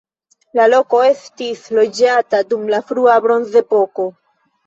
La 0.59 0.63
loko 0.69 1.01
estis 1.09 1.61
loĝata 1.79 2.41
dum 2.53 2.65
la 2.75 2.81
frua 2.87 3.19
bronzepoko. 3.29 4.09